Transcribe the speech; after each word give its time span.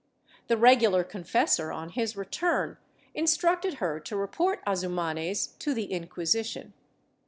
The 0.47 0.57
regular 0.57 1.03
confessor, 1.03 1.71
on 1.71 1.89
his 1.89 2.17
return, 2.17 2.77
instructed 3.13 3.75
her 3.75 3.99
to 3.99 4.17
report 4.17 4.63
Azumanes 4.65 5.49
to 5.59 5.75
the 5.75 5.91
Inquisition. 5.91 6.73